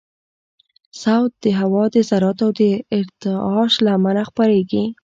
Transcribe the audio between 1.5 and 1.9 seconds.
هوا